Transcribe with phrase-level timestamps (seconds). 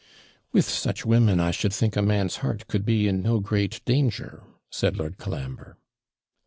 [0.51, 4.41] 'With such women, I should think a man's heart could be in no great danger,'
[4.71, 5.77] said Lord Colambre.